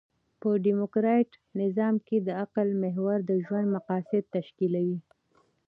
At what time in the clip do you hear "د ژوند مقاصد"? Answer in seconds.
3.29-4.23